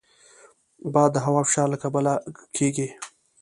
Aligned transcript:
باد 0.93 1.09
د 1.13 1.17
هوا 1.25 1.41
فشار 1.47 1.67
له 1.73 1.77
کبله 1.83 2.13
کېږي 2.57 2.87